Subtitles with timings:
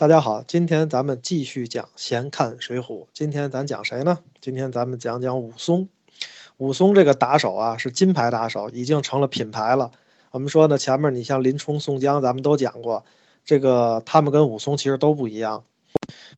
[0.00, 3.04] 大家好，今天咱们继续讲《闲看水浒》。
[3.12, 4.20] 今天咱讲谁呢？
[4.40, 5.90] 今天咱们讲讲武松。
[6.56, 9.90] 武松这个打手啊，是金牌打手，已经成了品牌了。
[10.30, 13.04] 我们说呢，前面你像林冲、宋江，咱们都讲过，
[13.44, 15.64] 这个他们跟武松其实都不一样。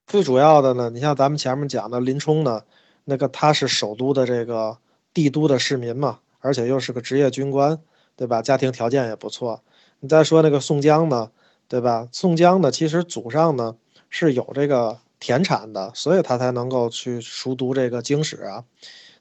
[0.09, 2.65] 最主要的呢，你像咱们前面讲的林冲呢，
[3.05, 4.77] 那个他是首都的这个
[5.15, 7.79] 帝都的市民嘛，而且又是个职业军官，
[8.17, 8.43] 对吧？
[8.43, 9.63] 家庭条件也不错。
[10.01, 11.31] 你再说那个宋江呢？
[11.73, 12.07] 对吧？
[12.13, 13.75] 宋江呢，其实祖上呢
[14.11, 18.63] 是有这个田产的，所以他才能够去熟读这个经史啊。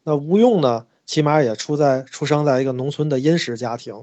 [0.03, 3.95] 那吴用呢，起码也出在出生在一个农村的殷实家庭，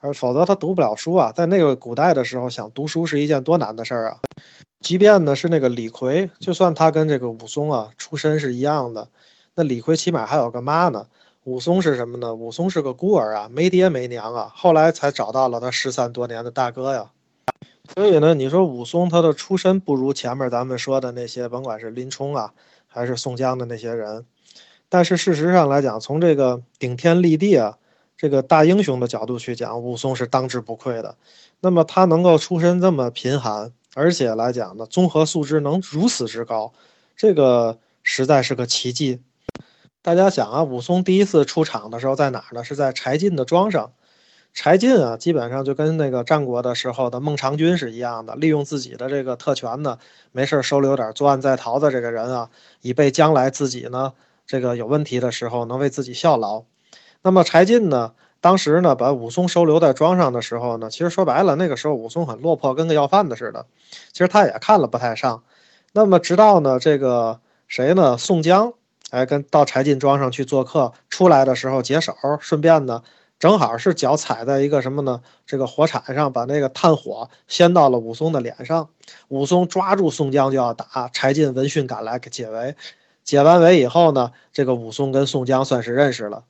[0.00, 1.30] 而否则他读不了书啊。
[1.30, 4.18] 在那个古代的时候，想读书是一件多难的事儿啊。
[4.80, 9.06] 即便呢是那个李逵，就算他跟这个武松啊出身是一样的，
[9.54, 11.06] 那李逵起码还有个妈呢。
[11.44, 12.34] 武松是什么呢？
[12.34, 17.12] 武松是个孤儿啊，没爹没娘啊，后来才找到了他失散多年的大哥呀。
[17.94, 22.52] 所以呢，你说武松他的出身不如前面咱们说的那些，甭管是林冲啊，
[22.86, 24.24] 还是宋江的那些人，
[24.88, 27.78] 但是事实上来讲，从这个顶天立地啊，
[28.16, 31.16] 这个大英雄的角度去讲，武松是当之无愧的。
[31.60, 36.72] 那么他能够出身这么贫寒，而且来讲呢，综合素质能如此之高，
[37.16, 39.20] 这个实在是个奇迹。
[40.02, 42.62] 大家想啊，武松第一次出场的时候在哪儿呢？
[42.62, 43.92] 是在柴进的庄上。
[44.54, 49.98] 柴进啊，基本上就跟那个战国的时候的孟尝君是一样的，利用自己的这个特权呢，
[50.32, 54.14] 没事收留点作案在逃的这个人啊，以备将来自己呢
[54.46, 56.64] 这个有问题的时候能为自己效劳。
[57.22, 63.64] 那么柴进呢，当时呢把武松收留在庄上的时候呢，其实说白了，那个时候武松很落魄，跟个要饭的似的，
[64.12, 65.44] 其实他也看了不太上。
[65.92, 68.72] 那么直到呢这个谁呢，宋江，
[69.10, 73.04] 哎，跟到柴进庄上去做客，出来的时候解手，顺便呢。
[73.38, 75.20] 正好是脚踩在一个什么呢？
[75.46, 78.88] 这个火铲上，把那个炭火掀到了武松的脸上。
[79.28, 82.74] 武松抓住宋江就要打，柴进闻讯赶来解围。
[83.22, 86.44] 解完围以后呢，这个武松跟宋江算是认识了。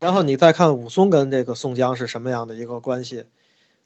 [0.00, 3.26] 然后你再看武松跟这个宋江是什么样的一个关系，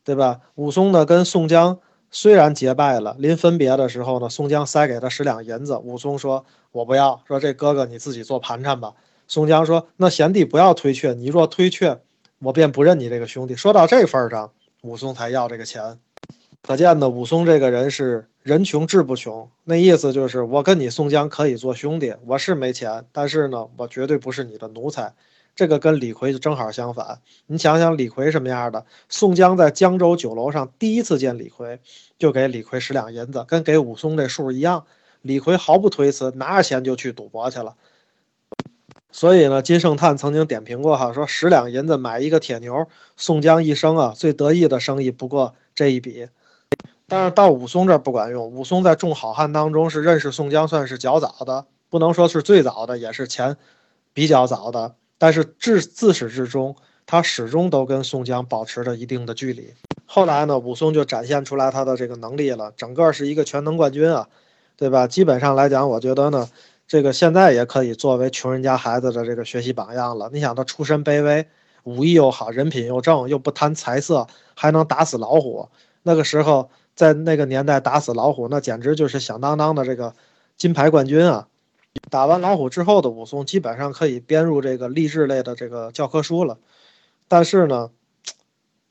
[0.03, 0.41] 对吧？
[0.55, 1.79] 武松呢跟宋江
[2.11, 8.95] 虽然结拜了，临分别的时候呢，宋江塞给他十两银子，武松说：“我不要，说这哥哥你自己做盘缠吧。”
[9.29, 12.01] 宋江说：“那贤弟不要推却，你若推却。”
[12.39, 13.57] 我便不认你这个兄弟。
[13.57, 14.51] 说到这份上，
[14.83, 15.99] 武松才要这个钱。
[16.63, 19.49] 可见呢，武松这个人是人穷志不穷。
[19.65, 25.15] 那意思就是，我跟你宋江可以做兄弟，我是没钱，但是呢，我绝对不是你的奴才。
[25.55, 27.21] 这个跟李逵正好相反。
[27.47, 28.85] 你想想李逵什么样的？
[29.09, 31.79] 宋江在江州酒楼上第一次见李逵，
[32.19, 34.85] 就给李逵十两银子，跟给武松这数一样。
[35.23, 37.75] 李逵毫不推辞，拿着钱就去赌博去了。
[39.13, 42.87] 所以呢，金圣叹曾经点评过哈，说十两银子买一个铁牛，
[43.17, 46.29] 宋江一生啊最得意的生意不过这一笔。
[47.09, 53.57] 但是到武松这儿不管用，武松在众好汉当中是认识宋江算是较早的，不能说是最早的，也是前
[54.13, 54.97] 比较早的。
[55.17, 59.73] 但是至自始至终，他始终都跟宋江保持着一定的距离。
[60.05, 64.29] 后来呢，武松就展现出来他的这个能力了，整个是一个全能冠军啊，
[64.77, 65.07] 对吧？
[65.07, 66.51] 基本上来讲，我觉得呢。
[66.89, 70.31] 这个现在也可以作为穷人家孩子的这个学习榜样了。
[70.33, 71.49] 你想，他出身卑微，
[71.83, 75.69] 武艺又好，人品又正，又不贪财色，还能打死老虎。
[76.05, 80.15] 那个时候，在那个年代打死老虎，那简直就是响当当的这个
[80.57, 81.49] 金牌冠军啊！
[82.09, 86.59] 打完老虎之后的武松，基本上可以编入这个励志类的这个教科书了。
[87.27, 87.91] 但是呢，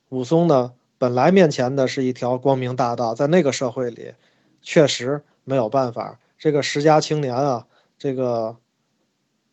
[0.09, 4.13] 武松呢，本来面前的是一条光明大道，在那个社会里，
[4.61, 6.19] 确实没有办法。
[6.37, 7.65] 这个十佳青年啊。
[7.97, 8.57] 这个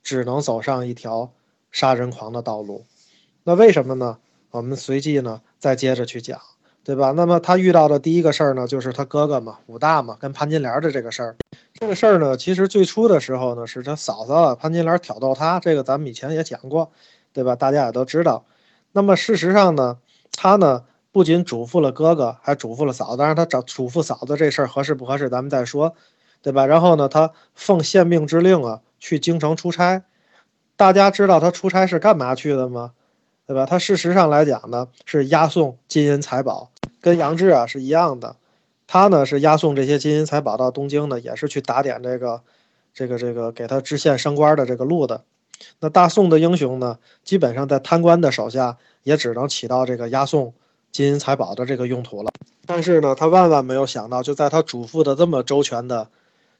[0.03, 1.33] 只能走上一条
[1.71, 2.85] 杀人狂的道路，
[3.45, 4.19] 那为什么呢？
[4.51, 6.39] 我们随即呢再接着去讲，
[6.85, 7.13] 对吧？
[7.13, 11.37] 那么他遇到的第一个事儿呢，就是他哥哥嘛，武大嘛，跟潘金莲的这个事儿。
[11.73, 16.93] 这个事儿呢，其实最初的时候呢，是他嫂子潘金莲挑逗他，这个咱们以前也讲过，
[17.33, 17.57] 对吧？
[17.57, 18.45] 大家也都知道。
[18.93, 19.99] 那么事实上呢，
[20.33, 23.17] 他呢不仅嘱咐了哥哥，还嘱咐了嫂子。
[23.17, 25.95] 当然，他找嘱咐嫂子这事儿合适不合适，咱们再说。
[26.43, 26.67] 对吧？
[26.67, 30.03] 然后呢，他奉宪命之令啊，去京城出差。
[30.77, 32.93] 大家知道他出差是干嘛去的吗？
[33.47, 33.65] 对吧？
[33.65, 38.37] 他事实上来讲呢，是押送金银财宝，跟杨志啊是一样的。
[38.87, 42.43] 他呢是押送这些金银财宝到东京呢，也是去打点这个、
[42.93, 45.23] 这个、这个给他知县升官的这个路的。
[45.79, 50.53] 那大宋的英雄呢，基本上在贪官的手下，也只能起到这个押送
[50.91, 52.33] 金银财宝的这个用途了。
[52.67, 56.09] 但是呢，他万万没有想到，就在他嘱咐的这么周全的。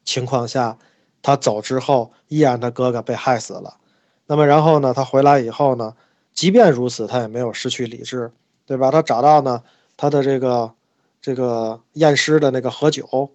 [0.03, 0.77] 情况下，
[1.21, 3.77] 他走之后，依然他哥哥被害死了。
[4.25, 5.95] 那么然后呢，他回来以后呢，
[6.33, 8.31] 即便如此，他也没有失去理智，
[8.65, 8.89] 对吧？
[8.89, 9.63] 他找到呢
[9.97, 10.73] 他的这个
[11.21, 13.31] 这个验尸的那个何九，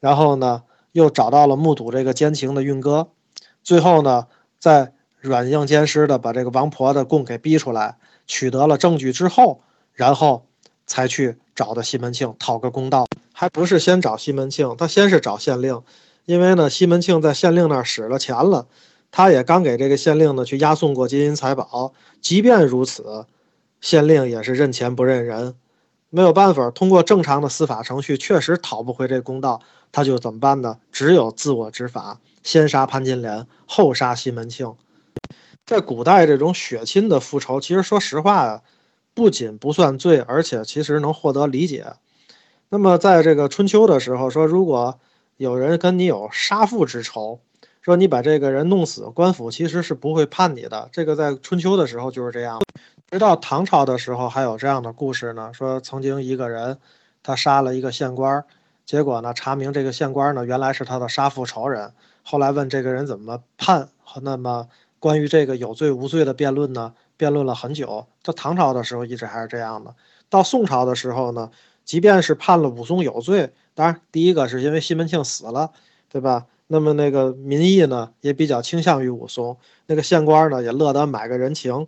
[0.00, 0.62] 然后呢
[0.92, 3.08] 又找到了目睹这个奸情的运哥，
[3.62, 4.26] 最后呢
[4.58, 7.96] 在软硬兼施的把这个王婆的供给逼出来，
[8.26, 9.62] 取得了证据之后，
[9.92, 10.46] 然后
[10.86, 15.82] 才去找的西门庆讨个公道，还不是先找西门庆，他先是找县令，
[16.24, 18.68] 因为呢西门庆在县令那儿使了钱了。
[19.10, 23.26] 他也刚给这个县令呢去押送过金银财宝，即便如此，
[23.80, 25.56] 县令也是认钱不认人，
[26.10, 29.60] 没有办法，通过正常的司法程序确实讨不回这公道，
[29.90, 30.78] 他就怎么办呢？
[30.92, 34.72] 只有自我执法，先杀潘金莲，后杀西门庆。
[35.66, 38.62] 在古代，这种血亲的复仇，其实说实话呀，
[39.12, 41.86] 不仅不算罪，而且其实能获得理解。
[42.74, 44.98] 那么在这个春秋的时候，说如果
[45.36, 47.38] 有人跟你有杀父之仇，
[47.80, 50.88] 说你把这个人弄死，官府其实是不会判你的。
[50.90, 52.60] 这个在春秋的时候就是这样，
[53.12, 55.52] 直到唐朝的时候还有这样的故事呢。
[55.54, 56.76] 说曾经一个人，
[57.22, 58.44] 他杀了一个县官，
[58.84, 61.92] 结果呢查明这个县官呢原来是他的杀父仇人。
[62.24, 63.88] 后来问这个人怎么判，
[64.22, 64.66] 那么
[64.98, 68.08] 关于这个有罪无罪的辩论呢，辩论了很久。
[68.24, 69.94] 到唐朝的时候一直还是这样的。
[70.28, 71.50] 到宋朝的时候呢，
[71.84, 75.70] 即便是判了武松有罪，当然第一个是因为西门庆死了，
[76.08, 76.46] 对吧？
[76.66, 79.56] 那么那个民意呢，也比较倾向于武松。
[79.86, 81.86] 那个县官呢，也乐得买个人情，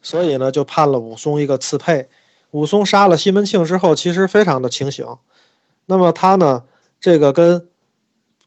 [0.00, 2.08] 所以呢，就判了武松一个刺配。
[2.52, 5.06] 武松杀了西门庆之后，其实非常的清醒。
[5.84, 6.64] 那么他呢，
[6.98, 7.68] 这个跟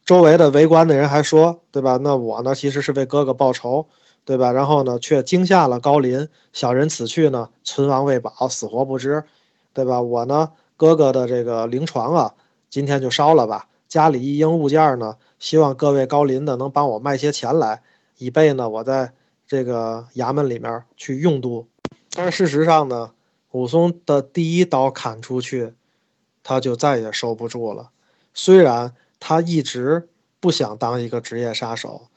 [0.04, 2.00] 周围的围观的人还说，对吧？
[2.02, 3.86] 那我呢，其实是为哥哥报仇，
[4.26, 4.52] 对吧？
[4.52, 6.28] 然后呢，却惊吓了高林。
[6.52, 9.24] 小人此去呢，存亡未保，死活不知，
[9.74, 10.02] 对吧？
[10.02, 10.52] 我呢，
[10.82, 12.34] 哥哥的这个灵床啊，
[12.68, 13.68] 今天就烧了吧。
[13.88, 15.16] 家里一应物件呢。
[15.38, 17.84] 希望各位高邻的能帮我卖些钱来，
[18.18, 19.14] 以备呢我在
[19.46, 21.68] 这个衙门里面去用度。
[22.16, 23.12] 但是事实上呢，
[23.52, 25.76] 武松的第一刀砍出去，
[26.42, 27.92] 他就再也收不住了。
[28.34, 32.08] 虽然他一直不想当一个职业杀手，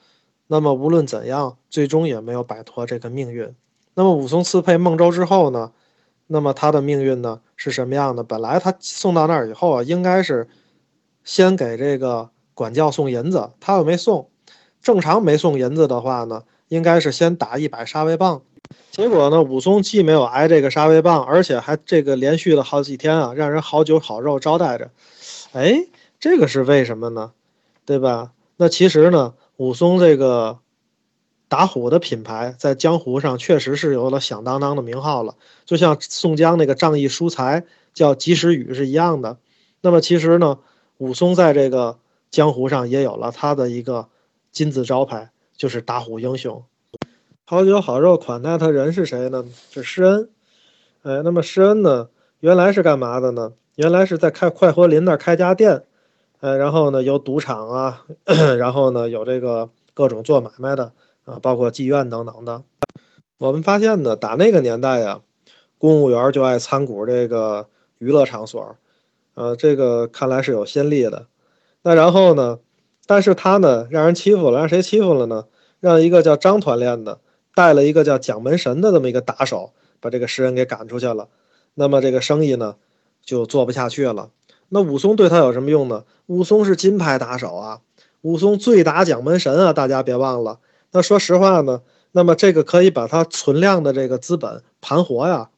[0.46, 3.54] 那么无论怎样，最终也没有摆脱这个命运。
[3.92, 5.72] 那么武松刺配孟州之后呢，
[6.26, 8.22] 那么他的命运呢是什么样的？
[8.22, 10.48] 本来他送到那儿以后啊，应该是
[11.24, 12.30] 先给这个。
[12.56, 14.28] 管教送银子，他又没送。
[14.80, 18.42] 正常没送银子的话呢，应该是先打一百杀威棒。
[18.92, 24.92] 结果呢，武松既没有挨这个杀威棒，而且还这个连续了好几天啊，让人好酒好肉招待着。
[25.50, 25.84] 哎，
[26.20, 27.32] 这个是为什么呢？
[27.84, 28.30] 对吧？
[28.56, 30.60] 那其实呢，武松这个
[31.54, 39.36] 打虎的品牌在江湖上确实是有了响当当的名号了，就像宋江那个仗义疏财叫及时雨是一样的。
[39.80, 40.58] 那么其实呢，
[40.98, 41.98] 武松在这个。
[42.30, 44.08] 江湖上也有了他的一个
[44.50, 46.64] 金字招牌，就是打虎英雄。
[47.44, 49.44] 好酒好肉款待他人是谁呢？
[49.70, 50.28] 是施恩。
[51.04, 52.08] 哎，那么施恩呢，
[52.40, 53.52] 原来是干嘛的呢？
[53.76, 55.84] 原来是在开快活林那儿开家店，
[56.40, 58.04] 哎，然后呢有赌场啊，
[58.58, 60.90] 然后呢有这个各种做买卖的
[61.24, 62.62] 啊，包括妓院等等的。
[63.38, 65.20] 我们发现呢，打那个年代呀，
[65.78, 67.68] 公务员就爱参股这个
[67.98, 68.76] 娱乐场所，
[69.34, 71.26] 呃，这个看来是有先例的。
[71.82, 72.58] 那然后呢？
[73.06, 75.44] 但是他呢，让人欺负了，让谁欺负了呢？
[75.78, 77.18] 让一个叫张团练的
[77.54, 81.28] 带了一个叫蒋门神的这么一个打手，把这个诗人给赶出去了。
[81.74, 82.76] 那么这个生意呢，
[83.22, 84.30] 就做不下去了。
[84.70, 86.04] 那武松对他有什么用呢？
[86.24, 87.80] 武松是金牌打手啊，
[88.22, 90.60] 武松醉打蒋门神啊，大家别忘了。
[90.94, 91.82] 那说实话呢，
[92.12, 95.50] 那么这个可以把他存量的这个资本盘活呀。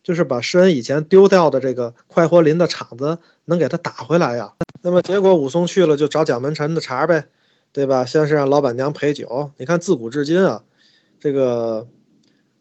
[0.00, 4.54] 就是把施恩以前丢掉的这个快活林的厂子能给他打回来呀。
[4.80, 7.26] 那么结果武松去了就找蒋门神的茬呗，
[7.72, 8.06] 对吧？
[8.06, 9.50] 先是让老板娘陪酒。
[9.58, 10.62] 你看自古至今啊，
[11.20, 11.86] 这个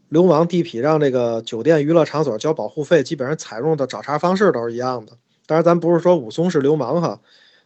[0.09, 5.13] 流氓地痞让这个酒店娱乐场所交保护费，基本上采用的找茬方式都是一样的。
[5.45, 7.21] 当然咱不是说武松是流氓哈，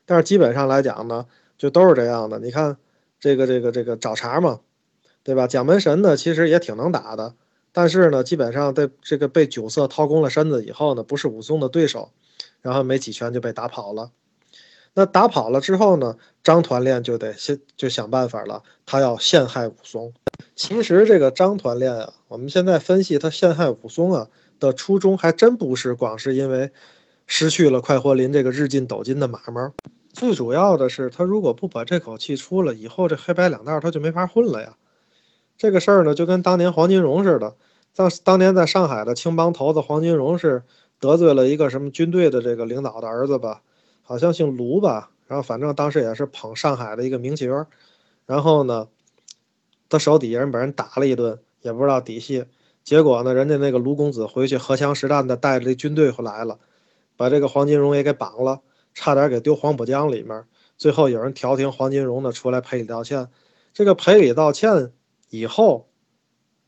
[0.06, 1.26] 但是基本上来讲呢，
[1.58, 2.38] 就都是这样的。
[2.38, 2.78] 你看
[3.22, 4.60] 这个这个这个找茬嘛，
[5.24, 5.48] 对吧？
[5.48, 7.36] 蒋门神呢其实也挺能打的。
[7.72, 12.12] 但是呢，基本上在这个被酒色掏空了身子以后呢，不是武松的对手，
[12.62, 14.12] 然后没几拳就被打跑了。
[14.94, 20.12] 那打跑了之后呢，张团练就得先就想办法了，他要陷害武松。
[20.54, 24.28] 其实这个张团练啊，我们现在分析他陷害武松啊
[24.60, 26.72] 的初衷，还真不是光是因为
[27.26, 29.72] 失去了快活林这个日进斗金的买卖，
[30.14, 34.76] 最主要的是他如果不把这口气出了，以后这黑白两道他就没法混了呀。
[35.58, 37.56] 这个事儿呢，就跟当年黄金荣似的，
[37.96, 40.64] 当当年在上海的青帮头子黄金荣是
[41.00, 43.62] 得罪了一个什么军队的这个领导的儿子吧，
[44.02, 47.68] 好像姓卢吧，然后反正当时也是捧上海的一个名角，
[48.26, 48.88] 然后呢，
[49.90, 52.46] 他手底下人把人打了一顿，也不知道底细，
[52.84, 56.58] 结果呢，人家那个卢公子回去荷枪实弹的带着这军队回来了，
[57.16, 58.62] 把这个黄金荣也给绑了，
[58.94, 60.44] 差点给丢黄浦江里面。
[60.78, 63.28] 最后有人调停黄金荣呢出来赔礼道歉。
[63.74, 64.92] 这个赔礼道歉
[65.30, 65.88] 以后，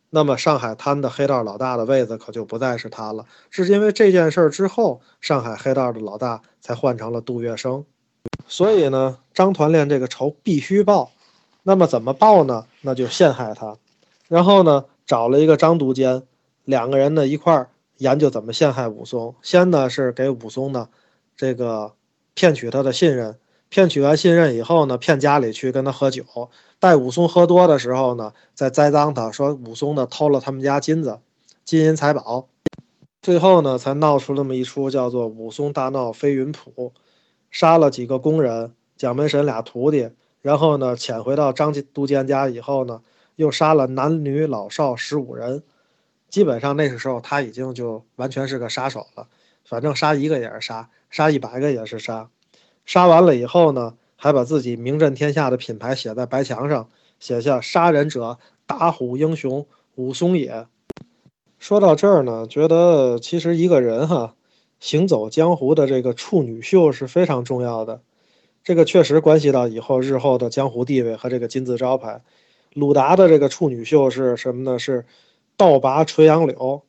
[0.10, 3.25] 那么上海滩的黑道老大的位子可就不再是他了。
[3.50, 7.84] 是因为这件事之后，上海黑道的老大才换成了杜月笙。
[8.48, 11.12] 所以呢，张团练这个仇必须报。
[11.63, 12.68] 那么怎么报呢？
[12.82, 13.77] 那就陷害他，
[14.27, 16.24] 然后呢，找了一个张督监，
[16.65, 19.34] 两个人呢一块儿研究怎么陷害武松。
[19.42, 20.89] 先呢是给武松呢，
[21.38, 21.94] 这个
[22.35, 23.37] 骗取他的信任，
[23.69, 26.23] 骗取完信任以后呢，骗家里去跟他喝酒，
[26.79, 31.19] 待武松喝多的时候呢，再栽赃他说武松呢偷了他们家金子、
[31.63, 32.47] 金银财宝，
[33.21, 36.93] 最后呢才闹出那么一出叫做武松大闹飞云浦，
[37.51, 40.09] 杀了几个工人，蒋门神俩徒弟。
[40.41, 43.01] 然后呢，潜回到张督监家以后呢，
[43.37, 45.63] 又杀了男女老少十五人，
[46.29, 49.27] 基本上那个时候他已经就完全是个杀手了。
[49.63, 52.27] 反正杀一个也是杀，杀一百个也是杀。
[52.86, 56.89] 杀完了以后呢，还把自己名震天下的品牌写在白墙上，
[57.20, 60.65] 写下“杀人者，打虎英雄武松也”。
[61.60, 64.34] 说到这儿呢，觉得其实一个人哈，
[64.79, 68.01] 行走江湖的这个处女秀是非常重要的。
[68.63, 72.24] 这个确实关系到以后日后的江湖地位和这个金字招牌。
[72.74, 74.79] 鲁达的这个处女秀是什么呢？
[74.79, 75.05] 是
[75.55, 76.82] 倒拔垂杨柳。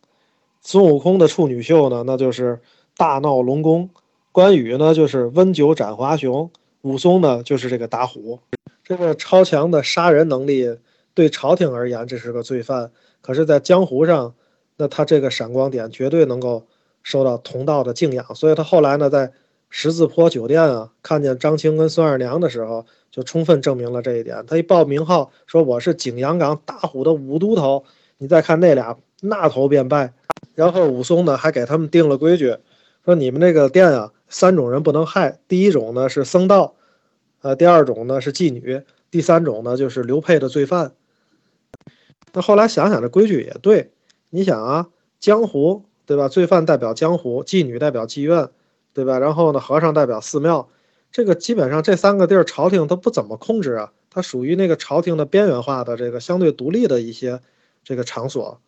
[0.62, 2.62] 孙悟空的处女秀呢，那就是
[2.97, 3.90] 大闹龙宫。
[4.35, 6.50] 关羽呢，就是温酒斩华雄。
[6.83, 8.41] 武松呢，就是这个打虎。
[8.83, 10.76] 这个超强的杀人能力，
[11.14, 12.91] 对朝廷而言这是个罪犯，
[13.23, 14.35] 可是，在江湖上，
[14.76, 16.67] 那他这个闪光点绝对能够
[17.05, 18.35] 受到同道的敬仰。
[18.35, 19.31] 所以他后来呢，在
[19.71, 24.45] 十字坡酒店啊，看见张青跟孙二娘的时候，就充分证明了这一点。
[24.49, 27.85] 他一报名号，说我是景阳冈打虎的武都头。
[28.19, 30.12] 你再看那俩，那头便拜。
[30.57, 32.57] 然后武松呢，还给他们定了规矩，
[33.05, 35.38] 说你们这个店啊，三种人不能害。
[35.49, 36.75] 第一种呢是僧道，
[37.43, 40.93] 呃，第二种呢是妓女，第三种呢就是流配的罪犯。
[42.33, 43.93] 那后来想想，这规矩也对。
[44.31, 44.88] 你想啊，
[45.21, 46.28] 江湖对吧？
[46.28, 48.50] 罪犯代表江湖，妓女代表妓院。
[48.95, 49.19] 对吧？
[49.19, 50.69] 然后呢，和尚代表寺庙，
[51.11, 57.40] 这个基本上这三个地儿朝廷都不怎么控制啊，它属于那个朝廷的边缘化的这个相对独立的一些
[57.83, 58.61] 这个场所。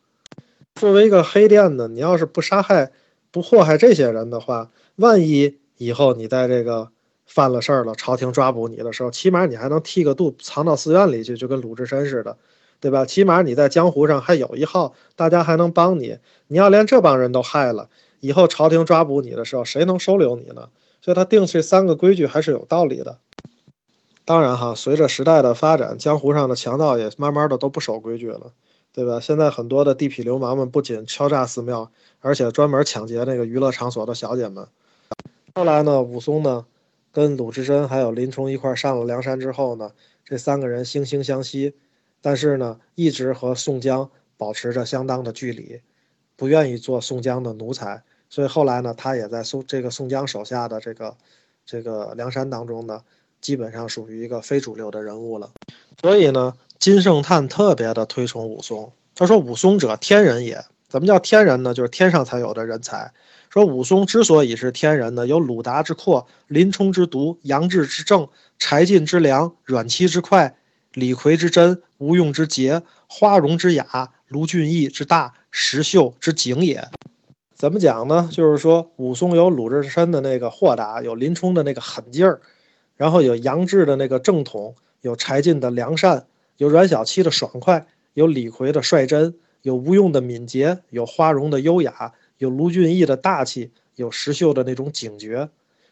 [0.75, 2.91] 作为一个黑店呢，你要是不杀害、
[3.37, 6.89] 不祸害这些人的话，万一以后你在这个
[7.27, 12.39] 犯了事儿了，朝廷抓捕你的时候，起码你还能剃个度藏到寺院里去，就跟鲁智深似的，
[12.81, 13.05] 对吧？
[13.05, 16.17] 起码你在江湖上还有一号，大家还能帮你。
[16.47, 17.91] 你要连这帮人都害了。
[18.21, 20.71] 以后朝廷抓捕你的时候，谁能收留你呢？
[21.03, 23.19] 所以他定这三个规矩还是有道理的。
[24.25, 28.53] 当然哈，随着时代的发展，江湖上的强盗也慢慢的都不守规矩了，
[28.97, 29.21] 对吧？
[29.21, 34.67] 现在很多的地痞流氓们不仅敲诈寺庙，而且专门抢劫那个娱乐场所的小姐们。
[35.55, 36.65] 后来呢，武松呢，
[37.13, 39.93] 跟鲁智深还有林冲一块上了梁山之后呢，
[40.25, 41.75] 这三个人惺惺相惜，
[42.23, 45.83] 但是呢，一直和宋江保持着相当的距离。
[46.35, 51.15] 不愿意做宋江的奴才，所以后来呢，他也在宋这个宋江手下的这个
[51.67, 53.03] 这个梁山当中呢，
[53.43, 55.51] 基本上属于一个非主流的人物了。
[56.01, 60.65] 所以呢，金圣叹特别的推崇武松，他说：“武松者，天人也。
[60.89, 61.75] 怎么叫天人呢？
[61.75, 63.13] 就是天上才有的人才。
[63.51, 68.29] 说武松之所以是天人呢，有鲁达之阔，林冲之毒，杨志之正，
[68.59, 70.57] 柴进之良，阮七之快，
[70.93, 76.87] 李逵之真，吴用之杰，花荣之雅，卢俊义之大。”石秀之景也，
[77.55, 78.29] 怎么讲呢？
[78.31, 82.43] 就是说，武松有鲁智深的那个豁达，有林冲的那个狠劲儿，
[82.95, 86.27] 然后有杨志的那个正统，有柴进的良善，
[86.57, 95.49] 有阮小七的爽快，有李逵的率真，有吴用的敏捷，有花荣的优雅，有卢俊义的大气，有石秀的那种警觉。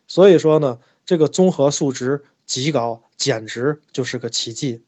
[0.07, 4.83] 所以说呢，这个综合素质极高，简直就是个奇迹。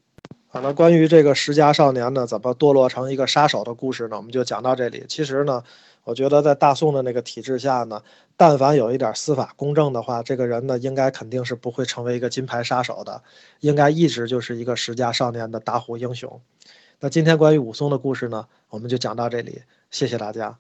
[0.63, 4.17] 那，关于这个十家少年呢，怎么堕落成一个杀手的故事呢？
[4.17, 5.05] 我们就讲到这里。
[5.09, 5.63] 其实呢，
[6.05, 8.03] 我觉得在大宋的那个体制下呢，
[8.37, 13.23] 但凡有一点司法公正的话，这个人呢，应该肯定是不会成为一个金牌杀手的，
[13.61, 16.41] 应该一直就是一个十家少年的打虎英雄。
[17.01, 20.59] 那今天关于武松的故事呢，我们就讲到这里，谢谢大家。